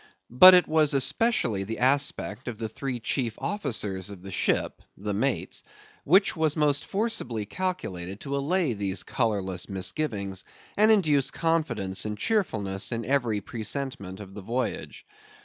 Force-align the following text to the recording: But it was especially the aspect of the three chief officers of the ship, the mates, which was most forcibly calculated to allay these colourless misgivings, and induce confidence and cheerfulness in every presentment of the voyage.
But 0.31 0.55
it 0.55 0.67
was 0.67 0.95
especially 0.95 1.63
the 1.63 1.77
aspect 1.77 2.47
of 2.47 2.57
the 2.57 2.67
three 2.67 2.99
chief 2.99 3.37
officers 3.37 4.09
of 4.09 4.23
the 4.23 4.31
ship, 4.31 4.81
the 4.97 5.13
mates, 5.13 5.61
which 6.05 6.35
was 6.35 6.55
most 6.57 6.85
forcibly 6.85 7.45
calculated 7.45 8.19
to 8.21 8.35
allay 8.35 8.73
these 8.73 9.03
colourless 9.03 9.69
misgivings, 9.69 10.43
and 10.75 10.89
induce 10.89 11.29
confidence 11.29 12.03
and 12.03 12.17
cheerfulness 12.17 12.91
in 12.91 13.05
every 13.05 13.41
presentment 13.41 14.19
of 14.19 14.33
the 14.33 14.41
voyage. 14.41 15.05